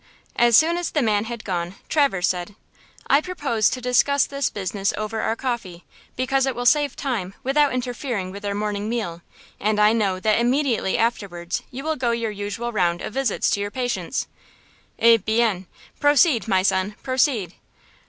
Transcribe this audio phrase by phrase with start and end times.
[0.35, 2.55] As soon as the man had gone, Traverse said:
[3.05, 5.85] "I propose to discuss this business over our coffee,
[6.15, 9.21] because it will save time without interfering with our morning meal,
[9.59, 13.59] and I know that immediately afterwards you will go your usual round of visits to
[13.59, 14.25] your patients."
[14.97, 15.67] "Eh bien!
[15.99, 16.95] proceed, my son!
[17.03, 17.53] proceed!"